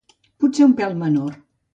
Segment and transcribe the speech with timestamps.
[0.43, 1.37] Potser un pèl menor.